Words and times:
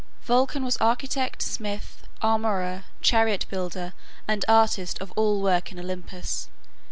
Vulcan 0.23 0.63
was 0.65 0.77
architect, 0.77 1.43
smith, 1.43 2.01
armorer, 2.23 2.85
chariot 3.03 3.45
builder, 3.51 3.93
and 4.27 4.43
artist 4.47 4.99
of 4.99 5.13
all 5.15 5.43
work 5.43 5.71
in 5.71 5.77
Olympus. 5.79 6.49